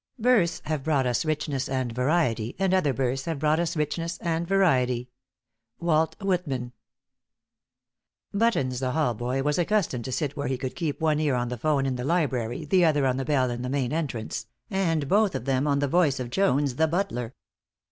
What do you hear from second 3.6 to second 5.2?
richness and variety.